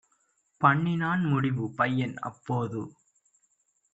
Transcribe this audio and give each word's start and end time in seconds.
பண்ணினான் 0.61 1.23
முடிவு! 1.25 1.65
பையன் 1.71 2.15
அப்போது 2.21 2.81